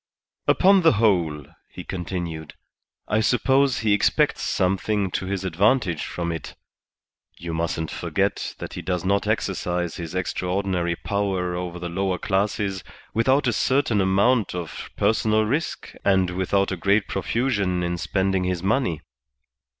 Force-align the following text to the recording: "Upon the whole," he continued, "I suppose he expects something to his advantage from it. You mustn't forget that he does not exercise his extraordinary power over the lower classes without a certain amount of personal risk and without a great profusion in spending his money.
"Upon 0.47 0.81
the 0.81 0.93
whole," 0.93 1.45
he 1.69 1.83
continued, 1.83 2.55
"I 3.07 3.19
suppose 3.19 3.81
he 3.81 3.93
expects 3.93 4.41
something 4.41 5.11
to 5.11 5.27
his 5.27 5.43
advantage 5.45 6.05
from 6.05 6.31
it. 6.31 6.55
You 7.37 7.53
mustn't 7.53 7.91
forget 7.91 8.55
that 8.57 8.73
he 8.73 8.81
does 8.81 9.05
not 9.05 9.27
exercise 9.27 9.97
his 9.97 10.15
extraordinary 10.15 10.95
power 10.95 11.53
over 11.55 11.77
the 11.77 11.87
lower 11.87 12.17
classes 12.17 12.83
without 13.13 13.45
a 13.45 13.53
certain 13.53 14.01
amount 14.01 14.55
of 14.55 14.89
personal 14.97 15.45
risk 15.45 15.93
and 16.03 16.31
without 16.31 16.71
a 16.71 16.77
great 16.77 17.07
profusion 17.07 17.83
in 17.83 17.97
spending 17.99 18.43
his 18.45 18.63
money. 18.63 19.01